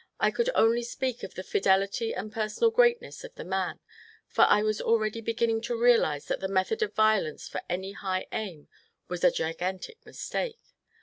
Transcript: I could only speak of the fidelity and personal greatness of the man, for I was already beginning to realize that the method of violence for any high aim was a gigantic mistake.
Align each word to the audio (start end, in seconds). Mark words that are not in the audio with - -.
I 0.19 0.31
could 0.31 0.49
only 0.55 0.81
speak 0.81 1.21
of 1.21 1.35
the 1.35 1.43
fidelity 1.43 2.11
and 2.11 2.33
personal 2.33 2.71
greatness 2.71 3.23
of 3.23 3.35
the 3.35 3.43
man, 3.43 3.79
for 4.25 4.45
I 4.45 4.63
was 4.63 4.81
already 4.81 5.21
beginning 5.21 5.61
to 5.69 5.79
realize 5.79 6.25
that 6.25 6.39
the 6.39 6.47
method 6.47 6.81
of 6.81 6.95
violence 6.95 7.47
for 7.47 7.61
any 7.69 7.91
high 7.91 8.25
aim 8.31 8.67
was 9.09 9.23
a 9.23 9.29
gigantic 9.29 10.03
mistake. 10.03 10.73